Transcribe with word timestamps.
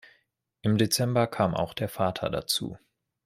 Im 0.63 0.79
Dezember 0.79 1.27
kam 1.27 1.53
auch 1.53 1.75
der 1.75 1.87
Vater 1.87 2.31
dazu. 2.31 2.79